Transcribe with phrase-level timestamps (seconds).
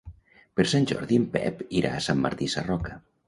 [0.59, 2.97] Per Sant Jordi en Pep irà a Sant Martí Sarroca.